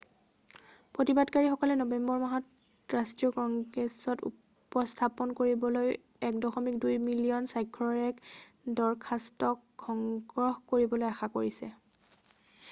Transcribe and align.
প্ৰতিবাদীসকলে 0.97 1.73
November 1.81 2.21
মাহত 2.23 2.95
ৰাষ্ট্ৰীয় 2.97 3.35
কংগ্ৰেছত 3.35 4.29
উপস্থাপন 4.31 5.35
কৰিবলৈ 5.41 5.91
1.2 6.31 6.97
মিলিয়ন 7.05 7.53
স্বাক্ষৰৰ 7.53 8.03
এক 8.09 8.27
দৰখাস্তক 8.83 9.63
সংগ্ৰহ 9.87 10.59
কৰিবলৈ 10.75 11.13
আশা 11.15 11.31
কৰিছে৷ 11.39 11.81